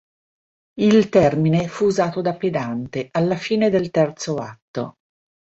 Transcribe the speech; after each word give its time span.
Il 0.79 1.09
termine 1.09 1.67
fu 1.67 1.85
usato 1.85 2.21
da 2.21 2.35
"Pedante" 2.35 3.09
alla 3.11 3.35
fine 3.35 3.69
del 3.69 3.91
terzo 3.91 4.35
atto. 4.37 4.95